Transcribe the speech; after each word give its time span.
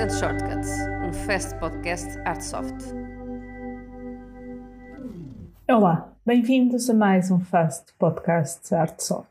and 0.00 0.08
Shortcuts, 0.08 0.70
um 1.04 1.12
fast 1.12 1.54
podcast 1.56 2.18
Artsoft. 2.24 2.74
Olá, 5.68 6.10
bem-vindos 6.24 6.88
a 6.88 6.94
mais 6.94 7.30
um 7.30 7.38
fast 7.38 7.92
podcast 7.98 8.74
Artsoft. 8.74 9.28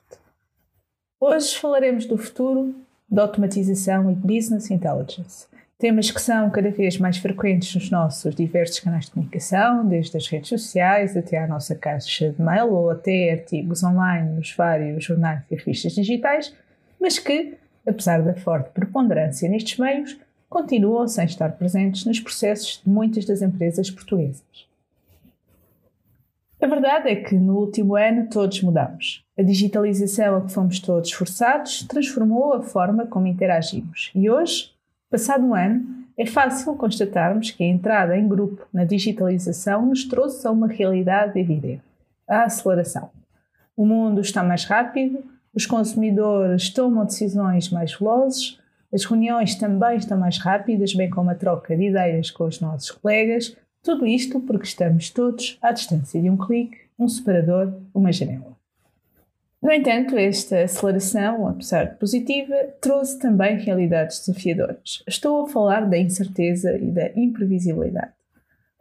Hoje 1.19 1.57
falaremos 1.57 2.05
do 2.05 2.19
futuro 2.19 2.75
da 3.09 3.23
automatização 3.23 4.11
e 4.11 4.13
business 4.13 4.69
intelligence. 4.69 5.47
Temas 5.79 6.11
que 6.11 6.21
são 6.21 6.51
cada 6.51 6.69
vez 6.69 6.99
mais 6.99 7.17
frequentes 7.17 7.73
nos 7.73 7.89
nossos 7.89 8.35
diversos 8.35 8.79
canais 8.79 9.05
de 9.05 9.11
comunicação, 9.13 9.87
desde 9.87 10.17
as 10.17 10.27
redes 10.27 10.49
sociais 10.49 11.17
até 11.17 11.39
à 11.39 11.47
nossa 11.47 11.73
caixa 11.73 12.29
de 12.29 12.39
mail 12.39 12.71
ou 12.71 12.91
até 12.91 13.31
artigos 13.31 13.83
online 13.83 14.35
nos 14.35 14.53
vários 14.55 15.03
jornais 15.03 15.41
e 15.49 15.55
revistas 15.55 15.95
digitais, 15.95 16.53
mas 17.01 17.17
que, 17.17 17.57
apesar 17.87 18.21
da 18.21 18.35
forte 18.35 18.69
preponderância 18.69 19.49
nestes 19.49 19.79
meios, 19.79 20.15
continuam 20.49 21.07
sem 21.07 21.25
estar 21.25 21.51
presentes 21.53 22.05
nos 22.05 22.19
processos 22.19 22.81
de 22.83 22.89
muitas 22.89 23.25
das 23.25 23.41
empresas 23.41 23.91
portuguesas. 23.91 24.67
A 26.61 26.67
verdade 26.67 27.09
é 27.09 27.15
que 27.15 27.35
no 27.35 27.57
último 27.57 27.95
ano 27.95 28.27
todos 28.29 28.61
mudamos. 28.61 29.23
A 29.37 29.41
digitalização 29.41 30.35
a 30.35 30.41
que 30.41 30.51
fomos 30.51 30.79
todos 30.79 31.11
forçados 31.11 31.83
transformou 31.83 32.53
a 32.53 32.61
forma 32.61 33.05
como 33.05 33.27
interagimos 33.27 34.11
e 34.13 34.29
hoje, 34.29 34.71
passado 35.09 35.45
um 35.45 35.55
ano, 35.55 35.99
é 36.17 36.25
fácil 36.25 36.75
constatarmos 36.75 37.51
que 37.51 37.63
a 37.63 37.67
entrada 37.67 38.17
em 38.17 38.27
grupo 38.27 38.67
na 38.73 38.83
digitalização 38.83 39.85
nos 39.85 40.03
trouxe 40.03 40.45
a 40.45 40.51
uma 40.51 40.67
realidade 40.67 41.39
evidente: 41.39 41.81
a 42.27 42.43
aceleração. 42.43 43.09
O 43.77 43.85
mundo 43.85 44.19
está 44.19 44.43
mais 44.43 44.65
rápido, 44.65 45.23
os 45.53 45.65
consumidores 45.65 46.69
tomam 46.69 47.05
decisões 47.05 47.69
mais 47.69 47.93
velozes, 47.93 48.58
as 48.91 49.05
reuniões 49.05 49.55
também 49.55 49.97
estão 49.97 50.17
mais 50.17 50.37
rápidas, 50.39 50.93
bem 50.93 51.09
como 51.09 51.29
a 51.29 51.35
troca 51.35 51.75
de 51.77 51.89
ideias 51.89 52.31
com 52.31 52.45
os 52.45 52.59
nossos 52.59 52.91
colegas. 52.91 53.55
Tudo 53.83 54.05
isto 54.05 54.39
porque 54.39 54.65
estamos 54.65 55.09
todos 55.09 55.57
à 55.61 55.71
distância 55.71 56.21
de 56.21 56.29
um 56.29 56.35
clique, 56.35 56.77
um 56.97 57.07
separador, 57.07 57.73
uma 57.93 58.11
janela. 58.11 58.57
No 59.61 59.71
entanto, 59.71 60.17
esta 60.17 60.63
aceleração, 60.63 61.47
apesar 61.47 61.83
de 61.83 61.97
positiva, 61.97 62.55
trouxe 62.81 63.19
também 63.19 63.57
realidades 63.57 64.19
desafiadoras. 64.19 65.03
Estou 65.05 65.43
a 65.43 65.49
falar 65.49 65.81
da 65.81 65.97
incerteza 65.97 66.77
e 66.77 66.89
da 66.91 67.11
imprevisibilidade. 67.15 68.13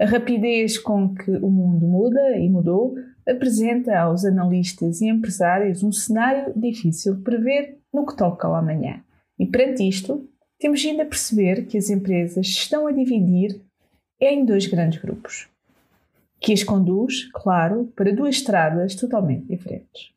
A 0.00 0.06
rapidez 0.06 0.78
com 0.78 1.12
que 1.12 1.33
o 1.33 1.50
mundo 1.50 1.86
muda 1.86 2.36
e 2.38 2.48
mudou 2.48 2.94
apresenta 3.28 3.98
aos 3.98 4.24
analistas 4.24 5.00
e 5.00 5.08
empresários 5.08 5.83
um 5.83 5.90
cenário 5.90 6.52
difícil 6.56 7.16
de 7.16 7.22
prever 7.22 7.78
no 7.92 8.06
que 8.06 8.16
toca 8.16 8.46
ao 8.46 8.55
amanhã. 8.55 9.02
E 9.39 9.47
perante 9.47 9.86
isto, 9.86 10.28
temos 10.58 10.84
ainda 10.84 11.05
a 11.05 11.06
perceber 11.06 11.67
que 11.67 11.78
as 11.78 11.89
empresas 11.89 12.47
estão 12.47 12.86
a 12.86 12.92
dividir 12.92 13.61
em 14.20 14.45
dois 14.45 14.67
grandes 14.67 15.00
grupos, 15.00 15.48
que 16.41 16.53
as 16.53 16.64
conduz, 16.64 17.30
claro, 17.33 17.92
para 17.95 18.12
duas 18.12 18.36
estradas 18.36 18.95
totalmente 18.95 19.47
diferentes. 19.47 20.12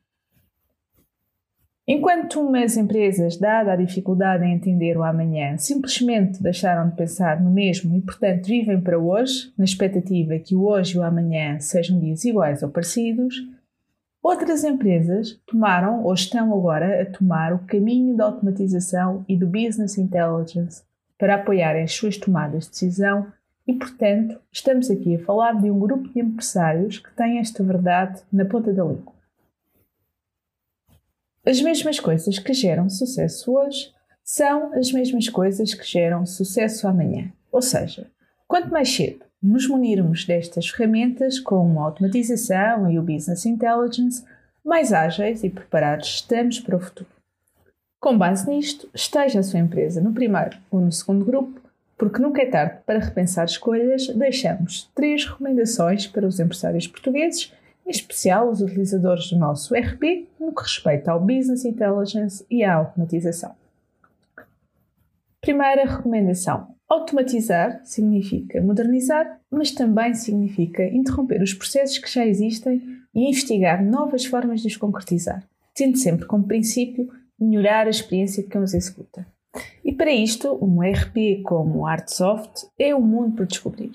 Enquanto 1.88 2.40
umas 2.40 2.78
empresas, 2.78 3.38
dada 3.38 3.74
a 3.74 3.76
dificuldade 3.76 4.46
em 4.46 4.54
entender 4.54 4.98
o 4.98 5.04
amanhã, 5.04 5.58
simplesmente 5.58 6.42
deixaram 6.42 6.90
de 6.90 6.96
pensar 6.96 7.42
no 7.42 7.52
mesmo 7.52 7.96
e, 7.98 8.02
portanto, 8.02 8.46
vivem 8.46 8.80
para 8.80 8.98
hoje, 8.98 9.52
na 9.58 9.66
expectativa 9.66 10.40
que 10.40 10.56
o 10.56 10.66
hoje 10.66 10.96
e 10.96 11.00
o 11.00 11.04
amanhã 11.04 11.60
sejam 11.60 12.00
dias 12.00 12.24
iguais 12.24 12.64
ou 12.64 12.70
parecidos, 12.70 13.36
Outras 14.24 14.64
empresas 14.64 15.42
tomaram 15.48 16.04
ou 16.04 16.14
estão 16.14 16.54
agora 16.54 17.02
a 17.02 17.06
tomar 17.06 17.54
o 17.54 17.66
caminho 17.66 18.16
da 18.16 18.26
automatização 18.26 19.26
e 19.28 19.36
do 19.36 19.48
business 19.48 19.98
intelligence 19.98 20.84
para 21.18 21.36
apoiarem 21.36 21.84
as 21.84 21.94
suas 21.94 22.18
tomadas 22.18 22.66
de 22.66 22.72
decisão 22.72 23.32
e, 23.68 23.74
portanto, 23.74 24.40
estamos 24.52 24.92
aqui 24.92 25.16
a 25.16 25.26
falar 25.26 25.60
de 25.60 25.72
um 25.72 25.80
grupo 25.80 26.08
de 26.10 26.20
empresários 26.20 27.00
que 27.00 27.12
têm 27.16 27.40
esta 27.40 27.64
verdade 27.64 28.22
na 28.32 28.46
ponta 28.46 28.72
da 28.72 28.84
língua. 28.84 29.14
As 31.44 31.60
mesmas 31.60 32.00
coisas 32.00 32.38
que 32.38 32.54
geram 32.54 32.90
sucesso 32.90 33.52
hoje 33.52 33.92
são 34.24 34.72
as 34.74 34.92
mesmas 34.92 35.28
coisas 35.30 35.74
que 35.74 35.84
geram 35.84 36.28
sucesso 36.28 36.88
amanhã. 36.88 37.32
Ou 37.52 37.62
seja, 37.62 38.10
quanto 38.48 38.70
mais 38.70 38.90
cedo 38.90 39.26
nos 39.42 39.68
munirmos 39.68 40.26
destas 40.26 40.70
ferramentas 40.70 41.40
como 41.40 41.80
a 41.80 41.86
automatização 41.86 42.92
e 42.92 43.00
o 43.00 43.02
business 43.02 43.46
intelligence, 43.46 44.24
mais 44.64 44.94
ágeis 44.94 45.44
e 45.44 45.50
preparados 45.50 46.08
estamos 46.08 46.60
para 46.60 46.76
o 46.76 46.80
futuro. 46.80 47.10
Com 48.00 48.18
base 48.18 48.50
nisto, 48.50 48.90
esteja 48.94 49.40
a 49.40 49.44
sua 49.44 49.60
empresa 49.60 50.02
no 50.02 50.14
primeiro 50.14 50.58
ou 50.70 50.80
no 50.80 50.92
segundo 50.92 51.26
grupo, 51.26 51.60
porque 51.98 52.22
nunca 52.22 52.42
é 52.42 52.48
tarde 52.48 52.80
para 52.86 53.00
repensar 53.00 53.46
escolhas, 53.46 54.08
deixamos 54.08 54.90
três 54.96 55.26
recomendações 55.26 56.08
para 56.08 56.26
os 56.26 56.40
empresários 56.40 56.88
portugueses, 56.88 57.54
em 57.86 57.92
especial 57.92 58.50
os 58.50 58.62
utilizadores 58.62 59.30
do 59.30 59.38
nosso 59.38 59.76
RP, 59.76 60.28
no 60.40 60.54
que 60.54 60.64
respeita 60.64 61.12
ao 61.12 61.20
Business 61.20 61.66
Intelligence 61.66 62.46
e 62.50 62.64
à 62.64 62.76
automatização. 62.76 63.56
Primeira 65.40 65.86
recomendação: 65.86 66.76
Automatizar 66.92 67.80
significa 67.86 68.62
modernizar, 68.62 69.40
mas 69.50 69.72
também 69.72 70.14
significa 70.14 70.84
interromper 70.84 71.42
os 71.42 71.54
processos 71.54 71.98
que 71.98 72.12
já 72.12 72.26
existem 72.26 72.82
e 73.16 73.30
investigar 73.30 73.82
novas 73.82 74.26
formas 74.26 74.60
de 74.60 74.68
os 74.68 74.76
concretizar, 74.76 75.42
tendo 75.74 75.98
sempre 75.98 76.26
como 76.26 76.44
princípio 76.44 77.10
melhorar 77.40 77.88
a 77.88 77.90
experiência 77.90 78.44
de 78.44 78.50
quem 78.50 78.62
os 78.62 78.74
executa. 78.74 79.26
E 79.86 79.94
para 79.94 80.12
isto, 80.12 80.58
um 80.62 80.84
ERP 80.84 81.42
como 81.46 81.88
Artsoft 81.88 82.68
é 82.78 82.94
o 82.94 83.00
mundo 83.00 83.38
por 83.38 83.46
descobrir. 83.46 83.94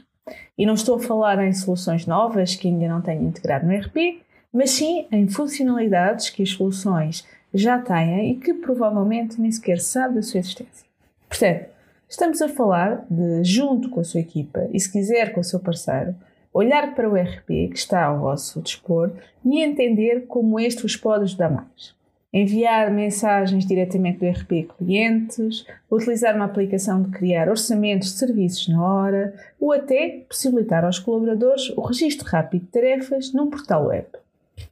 E 0.57 0.65
não 0.65 0.73
estou 0.73 0.97
a 0.97 1.01
falar 1.01 1.47
em 1.47 1.53
soluções 1.53 2.07
novas 2.07 2.55
que 2.55 2.67
ainda 2.67 2.89
não 2.89 3.03
tenho 3.03 3.25
integrado 3.25 3.67
no 3.67 3.73
ERP, 3.75 4.23
mas 4.51 4.71
sim 4.71 5.07
em 5.13 5.29
funcionalidades 5.29 6.31
que 6.31 6.43
as 6.43 6.49
soluções 6.49 7.27
já 7.53 7.79
têm 7.79 8.31
e 8.31 8.37
que 8.37 8.55
provavelmente 8.55 9.39
nem 9.39 9.53
sequer 9.53 9.81
sabe 9.81 10.15
da 10.15 10.23
sua 10.23 10.41
existência. 10.41 10.87
Portanto, 11.29 11.76
Estamos 12.09 12.41
a 12.41 12.49
falar 12.49 13.05
de, 13.11 13.43
junto 13.43 13.91
com 13.91 13.99
a 13.99 14.05
sua 14.05 14.21
equipa 14.21 14.69
e, 14.73 14.79
se 14.79 14.91
quiser, 14.91 15.33
com 15.33 15.41
o 15.41 15.45
seu 15.45 15.59
parceiro, 15.59 16.15
olhar 16.55 16.95
para 16.95 17.11
o 17.11 17.17
RP 17.17 17.69
que 17.69 17.77
está 17.77 18.05
ao 18.05 18.21
vosso 18.21 18.63
dispor 18.63 19.11
e 19.45 19.61
entender 19.61 20.27
como 20.27 20.61
este 20.61 20.83
vos 20.83 20.97
pode 20.97 21.25
ajudar 21.25 21.51
mais. 21.51 21.95
Enviar 22.33 22.93
mensagens 22.93 23.67
diretamente 23.67 24.21
do 24.21 24.29
RP 24.29 24.69
clientes, 24.77 25.67
utilizar 25.91 26.37
uma 26.37 26.45
aplicação 26.45 27.03
de 27.03 27.11
criar 27.11 27.49
orçamentos 27.49 28.13
de 28.13 28.19
serviços 28.19 28.69
na 28.69 28.83
hora 28.83 29.35
ou 29.59 29.73
até 29.73 30.25
possibilitar 30.29 30.85
aos 30.85 30.99
colaboradores 30.99 31.71
o 31.71 31.81
registro 31.81 32.29
rápido 32.29 32.67
de 32.67 32.69
tarefas 32.69 33.33
num 33.33 33.51
portal 33.51 33.87
web. 33.87 34.07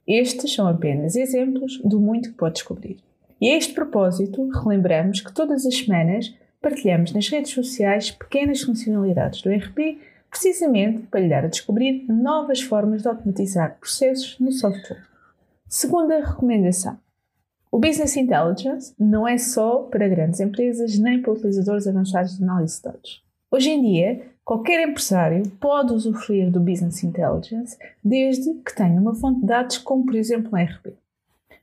Estes 0.07 0.53
são 0.53 0.67
apenas 0.67 1.15
exemplos 1.15 1.81
do 1.83 1.99
muito 1.99 2.29
que 2.29 2.37
pode 2.37 2.55
descobrir. 2.55 2.97
E 3.41 3.49
a 3.49 3.57
este 3.57 3.73
propósito, 3.73 4.47
relembramos 4.49 5.19
que 5.19 5.33
todas 5.33 5.65
as 5.65 5.75
semanas 5.75 6.33
partilhamos 6.65 7.13
nas 7.13 7.29
redes 7.29 7.51
sociais 7.51 8.09
pequenas 8.09 8.63
funcionalidades 8.63 9.39
do 9.43 9.51
ERP, 9.51 9.99
precisamente 10.31 11.03
para 11.03 11.19
lhe 11.19 11.29
dar 11.29 11.45
a 11.45 11.47
descobrir 11.47 12.03
novas 12.09 12.59
formas 12.59 13.03
de 13.03 13.07
automatizar 13.07 13.77
processos 13.79 14.35
no 14.39 14.51
software. 14.51 15.03
Segunda 15.69 16.25
recomendação. 16.25 16.97
O 17.71 17.77
Business 17.77 18.17
Intelligence 18.17 18.95
não 18.97 19.27
é 19.27 19.37
só 19.37 19.83
para 19.83 20.07
grandes 20.07 20.39
empresas 20.39 20.97
nem 20.97 21.21
para 21.21 21.33
utilizadores 21.33 21.85
avançados 21.85 22.35
de 22.35 22.43
análise 22.43 22.77
de 22.77 22.81
dados. 22.81 23.23
Hoje 23.51 23.69
em 23.69 23.83
dia, 23.83 24.23
qualquer 24.43 24.89
empresário 24.89 25.47
pode 25.59 25.93
usufruir 25.93 26.49
do 26.49 26.59
Business 26.59 27.03
Intelligence 27.03 27.77
desde 28.03 28.51
que 28.55 28.75
tenha 28.75 28.99
uma 28.99 29.13
fonte 29.13 29.41
de 29.41 29.45
dados 29.45 29.77
como, 29.77 30.03
por 30.03 30.15
exemplo, 30.15 30.49
um 30.51 30.57
ERP. 30.57 30.95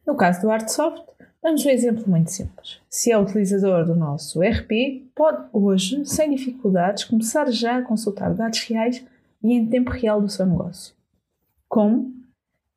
No 0.07 0.17
caso 0.17 0.43
do 0.43 0.51
Artsoft, 0.51 1.13
Damos 1.43 1.67
um 1.67 1.71
exemplo 1.71 2.05
muito 2.07 2.31
simples. 2.31 2.81
Se 2.89 3.11
é 3.11 3.19
utilizador 3.19 3.85
do 3.85 3.97
nosso 3.97 4.41
RP, 4.41 5.11
pode 5.13 5.49
hoje, 5.53 6.07
sem 6.07 6.31
dificuldades, 6.31 7.03
começar 7.03 7.51
já 7.51 7.79
a 7.79 7.83
consultar 7.83 8.33
dados 8.33 8.61
reais 8.61 9.05
e 9.43 9.53
em 9.53 9.67
tempo 9.67 9.91
real 9.91 10.21
do 10.21 10.29
seu 10.29 10.47
negócio. 10.47 10.95
Como? 11.69 12.13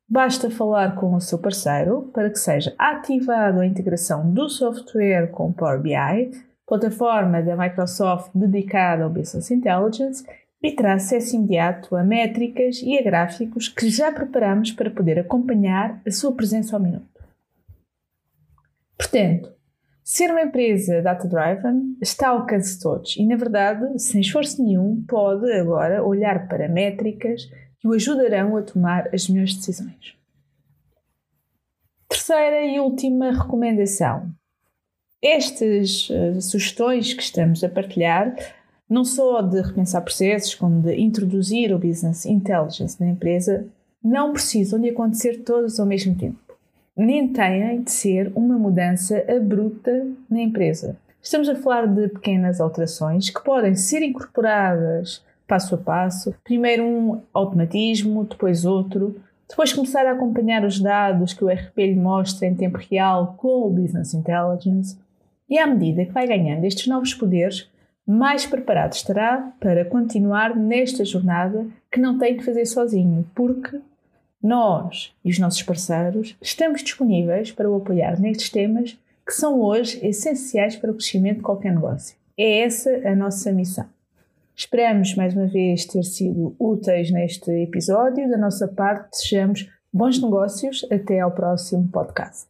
Basta 0.08 0.50
falar 0.50 0.96
com 0.96 1.14
o 1.14 1.20
seu 1.20 1.38
parceiro 1.38 2.10
para 2.12 2.28
que 2.28 2.40
seja 2.40 2.74
ativada 2.76 3.60
a 3.60 3.66
integração 3.66 4.28
do 4.32 4.48
software 4.48 5.30
com 5.30 5.52
Power 5.52 5.80
BI, 5.80 6.32
plataforma 6.66 7.40
da 7.40 7.56
Microsoft 7.56 8.32
dedicada 8.34 9.04
ao 9.04 9.10
Business 9.10 9.48
Intelligence, 9.52 10.26
e 10.60 10.72
terá 10.72 10.94
acesso 10.94 11.36
imediato 11.36 11.94
a 11.94 12.02
métricas 12.02 12.82
e 12.82 12.98
a 12.98 13.02
gráficos 13.02 13.68
que 13.68 13.88
já 13.88 14.10
preparamos 14.10 14.72
para 14.72 14.90
poder 14.90 15.20
acompanhar 15.20 16.00
a 16.04 16.10
sua 16.10 16.32
presença 16.32 16.74
ao 16.74 16.82
minuto. 16.82 17.15
Portanto, 18.96 19.52
ser 20.02 20.30
uma 20.30 20.42
empresa 20.42 21.02
data-driven 21.02 21.96
está 22.00 22.28
ao 22.28 22.38
alcance 22.38 22.76
de 22.76 22.82
todos 22.82 23.16
e, 23.16 23.26
na 23.26 23.36
verdade, 23.36 23.98
sem 24.00 24.20
esforço 24.20 24.62
nenhum, 24.62 25.04
pode 25.06 25.50
agora 25.52 26.04
olhar 26.04 26.48
para 26.48 26.68
métricas 26.68 27.42
que 27.78 27.88
o 27.88 27.92
ajudarão 27.92 28.56
a 28.56 28.62
tomar 28.62 29.12
as 29.14 29.28
melhores 29.28 29.54
decisões. 29.54 30.16
Terceira 32.08 32.64
e 32.64 32.78
última 32.78 33.32
recomendação. 33.32 34.30
Estas 35.20 36.08
uh, 36.08 36.40
sugestões 36.40 37.12
que 37.12 37.22
estamos 37.22 37.64
a 37.64 37.68
partilhar, 37.68 38.34
não 38.88 39.04
só 39.04 39.42
de 39.42 39.60
repensar 39.60 40.02
processos, 40.02 40.54
como 40.54 40.82
de 40.82 40.94
introduzir 41.00 41.74
o 41.74 41.78
business 41.78 42.24
intelligence 42.24 43.00
na 43.00 43.08
empresa, 43.08 43.66
não 44.02 44.32
precisam 44.32 44.80
de 44.80 44.90
acontecer 44.90 45.42
todos 45.42 45.80
ao 45.80 45.86
mesmo 45.86 46.16
tempo. 46.16 46.45
Nem 46.96 47.28
têm 47.28 47.82
de 47.82 47.90
ser 47.90 48.32
uma 48.34 48.58
mudança 48.58 49.22
abrupta 49.28 50.06
na 50.30 50.40
empresa. 50.40 50.96
Estamos 51.22 51.48
a 51.48 51.54
falar 51.54 51.86
de 51.86 52.08
pequenas 52.08 52.60
alterações 52.60 53.28
que 53.28 53.42
podem 53.42 53.74
ser 53.74 54.02
incorporadas 54.02 55.24
passo 55.46 55.74
a 55.74 55.78
passo. 55.78 56.34
Primeiro 56.42 56.84
um 56.84 57.20
automatismo, 57.32 58.24
depois 58.24 58.64
outro. 58.64 59.20
Depois 59.48 59.72
começar 59.72 60.06
a 60.06 60.12
acompanhar 60.12 60.64
os 60.64 60.80
dados 60.80 61.32
que 61.32 61.44
o 61.44 61.48
RP 61.48 61.78
lhe 61.78 61.94
mostra 61.94 62.48
em 62.48 62.54
tempo 62.54 62.78
real 62.78 63.34
com 63.36 63.66
o 63.66 63.70
Business 63.70 64.12
Intelligence. 64.12 64.98
E 65.48 65.58
à 65.58 65.66
medida 65.66 66.04
que 66.04 66.12
vai 66.12 66.26
ganhando 66.26 66.64
estes 66.64 66.88
novos 66.88 67.14
poderes, 67.14 67.70
mais 68.04 68.44
preparado 68.44 68.94
estará 68.94 69.52
para 69.60 69.84
continuar 69.84 70.56
nesta 70.56 71.04
jornada 71.04 71.66
que 71.92 72.00
não 72.00 72.18
tem 72.18 72.36
de 72.36 72.44
fazer 72.44 72.66
sozinho, 72.66 73.24
porque 73.34 73.78
nós 74.42 75.14
e 75.24 75.30
os 75.30 75.38
nossos 75.38 75.62
parceiros 75.62 76.36
estamos 76.40 76.82
disponíveis 76.82 77.52
para 77.52 77.70
o 77.70 77.76
apoiar 77.76 78.20
nestes 78.20 78.50
temas 78.50 78.98
que 79.26 79.32
são 79.32 79.60
hoje 79.60 79.98
essenciais 80.06 80.76
para 80.76 80.90
o 80.90 80.94
crescimento 80.94 81.38
de 81.38 81.42
qualquer 81.42 81.74
negócio. 81.74 82.16
É 82.38 82.60
essa 82.60 82.90
a 83.04 83.14
nossa 83.14 83.52
missão. 83.52 83.86
Esperamos 84.54 85.14
mais 85.14 85.34
uma 85.34 85.46
vez 85.46 85.84
ter 85.84 86.02
sido 86.02 86.54
úteis 86.58 87.10
neste 87.10 87.50
episódio. 87.50 88.30
Da 88.30 88.38
nossa 88.38 88.68
parte, 88.68 89.10
desejamos 89.10 89.68
bons 89.92 90.22
negócios. 90.22 90.86
Até 90.90 91.20
ao 91.20 91.32
próximo 91.32 91.88
podcast. 91.88 92.48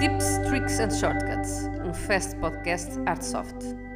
Tips, 0.00 0.38
Tricks 0.48 0.80
and 0.80 0.90
Shortcuts 0.90 1.74
um 1.84 1.92
Fast 1.92 2.36
Podcast 2.36 2.98
Artsoft. 3.06 3.93